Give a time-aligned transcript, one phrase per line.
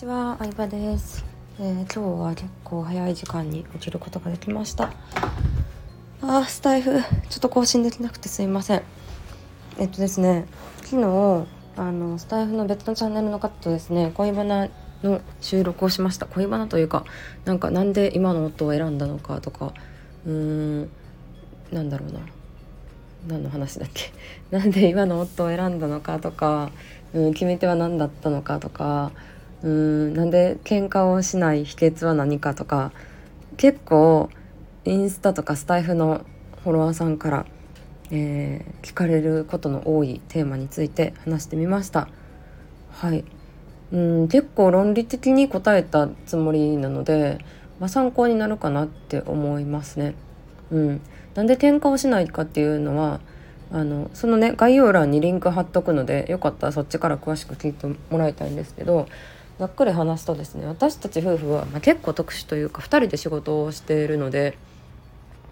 [0.00, 1.26] ちは、相葉です、
[1.58, 4.94] えー、今日は結構早い時間に起きることができました。
[6.22, 8.82] あスタイフちょっと更新できなくてすいません。
[9.78, 10.46] えっとですね
[10.84, 11.46] 昨日
[11.76, 14.68] あのスタイフの別のチャンネルの方とですね恋バナ
[15.02, 16.24] の収録をしました。
[16.24, 17.04] 恋バナというか
[17.44, 19.74] なんかなんで今の音を選んだのかとか
[20.24, 20.90] うーん
[21.72, 22.20] なんだろうな。
[23.28, 24.14] 何の話だっけ？
[24.50, 26.70] なんで今の夫を選んだのかとか、
[27.12, 29.12] うん、決め手は何だったのかとか
[29.62, 32.92] うんなんで喧嘩をしない秘訣は何かとか
[33.56, 34.30] 結構
[34.84, 36.24] インスタとかスタイフの
[36.64, 37.46] フォロワーさんから、
[38.10, 42.08] えー、聞かれることの多いテーマについて話してみました。
[42.90, 43.24] はい。
[43.92, 47.38] うん結構論理的に答えたつもりなので、
[47.80, 50.14] まあ、参考になるかなって思いますね。
[50.70, 51.00] うん。
[51.34, 53.20] なんで喧嘩をしないかっていうのは
[53.72, 59.06] あのそのね概要欄にリンク貼っとくのでよかったらそっちから詳しく聞いてもらいたいんですけど
[59.60, 64.56] ざっくり話すとですね私たち夫婦は、まあ、結構特殊というか2人で仕事をしているので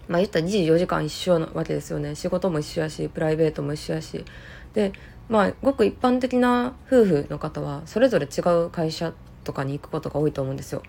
[0.07, 2.15] まあ言ったら24時間一緒なわけですよね。
[2.15, 4.25] 仕事も一緒やしプライベートも一緒やし。
[4.73, 4.93] で
[5.29, 10.81] まあごく一般的な夫婦の方はそれぞれ違う会社とかに行くことが多いと思うんですよ。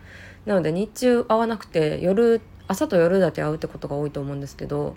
[0.46, 4.96] なので日中会わなくて夜朝と夜だけ会うってことが多いと思うんですけど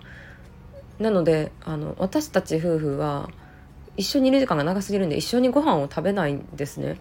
[0.98, 3.28] なのであの私たち夫婦は
[3.98, 6.98] 一緒にいる時間が長すぎるんで一緒にご飯を食べないんですね。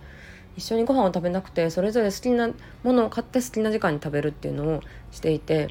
[0.56, 2.50] 一緒にご飯を食べなくてそれぞれ好きな
[2.84, 5.66] ものを買って好きな時間に食べるっていうのをしていて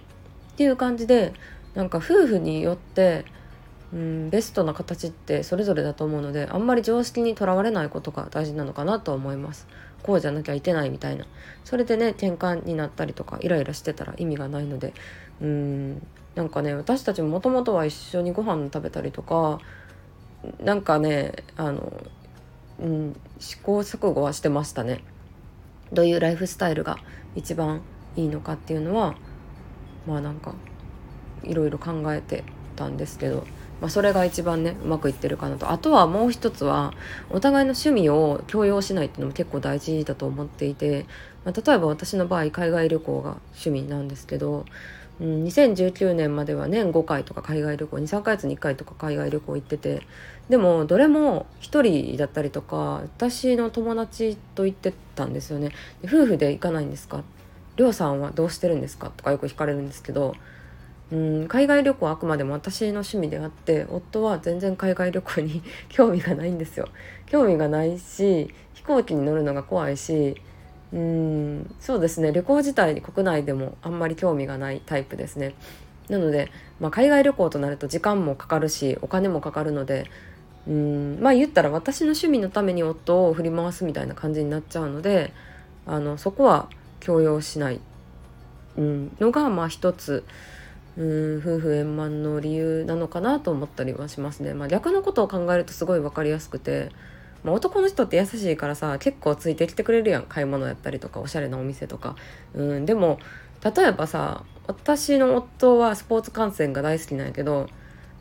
[0.52, 1.32] っていう感じで
[1.74, 3.24] なんか夫婦によって
[3.92, 9.66] うんベストな形ってそれぞれだと思うのであんまり常識にとらわれないことが大事なのかなと思います。
[10.02, 11.26] こうじゃなきゃいけないみたいな。
[11.64, 14.94] それでね転換になったりとかイライラしてたら意味がないので
[15.40, 19.60] うんなんかね私たちももともとは一緒にご飯食べたりとか
[20.60, 21.92] なんかねあの
[22.80, 25.00] うん、試行錯誤はしてましたね。
[25.92, 26.98] どういうライフスタイルが
[27.34, 27.82] 一番
[28.14, 29.16] いいのかっていうのは
[30.06, 30.54] まあなんか
[31.42, 32.44] いろいろ考えて
[32.76, 33.44] たんですけど、
[33.80, 36.94] まあ、それが一番ねうまくいってるかなとあとはもう一つは
[37.30, 41.06] お互いの趣味を強要しないっていうのも結構大事だと思っていて、
[41.44, 44.66] まあ、例えば私の場合海外旅行が趣味なんですけど
[45.22, 50.02] うん、2019年までは年5回とか海外旅行23ヶ月に1回とか海外旅行行ってて。
[50.48, 55.70] でもどれも1人だったりとか私の友達と行ってたんですよね。
[56.04, 57.22] 夫婦で行かないんですか？
[57.76, 59.12] りょうさんはどうしてるんですか？
[59.16, 60.34] とかよく聞かれるんですけど。
[61.12, 66.88] うん海外旅行はあくまでも私の趣味であって夫は全然海外旅行に 興味がないんですよ。
[67.26, 70.40] 興味がないし飛行機に乗るのが怖いし
[70.92, 71.74] うん。
[71.80, 72.32] そうですね。
[72.32, 75.54] 旅行自体に国内でもあんまり興味がないタイプですね。
[76.08, 80.10] なので、まあ、海外旅行となると時間もかかるしお金もかかるので
[80.66, 81.18] うん。
[81.20, 85.32] まあ言ったら私の趣味のために夫を振り回すみたいな感じになっちゃうので
[85.86, 86.68] あのそこは
[87.00, 87.80] 強要しない、
[88.76, 90.24] うん、のがまあ一つ
[90.98, 91.38] うん。
[91.38, 94.52] 夫婦円満の理由なのかなと思ったりはしますね。
[94.52, 96.90] まあ、逆のことを考えるとすごい分かりやすくて
[97.44, 100.22] まあ、男の人って優しいからさ結構ついてきてくれるやん。
[100.24, 102.16] 買い物やったりとかおしゃれなお店とか。
[102.54, 103.18] うんでも
[103.64, 107.68] 例えばさ私の夫はスポーツ観戦が大好きなんやけど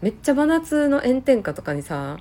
[0.02, 2.18] めっちゃ真夏の炎天下とかにさ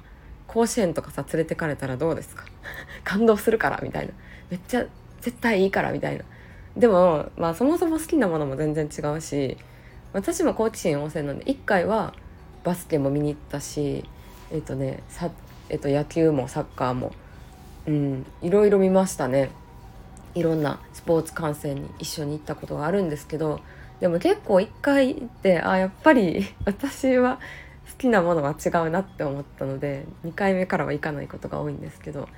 [0.46, 2.44] 甲子園とかさ連れてかれたらどうですか？
[3.04, 4.12] 感動するからみたいな。
[4.50, 4.84] めっちゃ
[5.20, 6.24] 絶対いいからみたいな。
[6.76, 9.56] でもまあそもそも好きなものも全然違うし
[10.12, 12.14] 私も好奇心旺盛なんで1回は
[12.62, 14.04] バスケも見に行ったし
[14.52, 15.02] えっ、ー、とね
[15.70, 17.12] えっと、野球もサッカーも、
[17.86, 19.50] うん、いろいろ見ましたね。
[20.34, 23.60] いろんなスポーツ観戦に一緒に行ったことがあるんですけど
[24.00, 27.40] でも結構1回行ってあやっぱり 私は
[27.90, 32.28] 好きなものは違うなって思ったので2回目からは行かないことが多いんですけど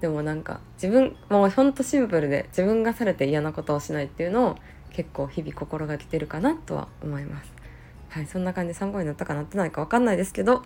[0.00, 4.56] でもなんか自分もうほんとシンプルで自分がされて嫌なことをしないっていうのを
[4.90, 7.52] 結構日々心がけてるかなとは思います。
[8.10, 10.64] はい、そんな感じで参考になったかなってないか分かんないですけど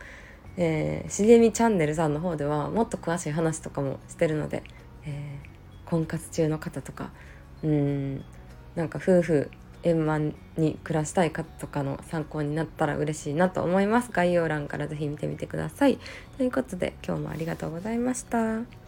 [0.56, 4.62] えー、しげみチャンネルさんの方ではもっと詳しい話とかもしてるので、
[5.04, 7.10] えー、婚活中の方とか
[7.62, 8.24] うん
[8.74, 9.50] なんか夫婦
[9.82, 15.98] 円満に暮らしたい方とかの参考になったら嬉しいなと思います概要欄から是非見てみてください
[16.36, 18.85] ということで今日もありがとうございました。